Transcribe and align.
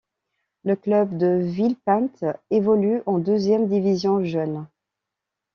Le 0.63 0.75
club 0.75 1.15
de 1.19 1.27
Villepinte 1.27 2.25
évolue 2.49 3.03
en 3.05 3.19
deuxième 3.19 3.67
division 3.69 4.23
jeunes. 4.25 4.65